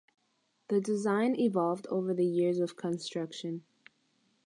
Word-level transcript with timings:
The 0.69 0.81
design 0.81 1.39
evolved 1.39 1.85
over 1.91 2.11
the 2.15 2.25
years 2.25 2.57
of 2.57 2.75
construction. 2.75 3.63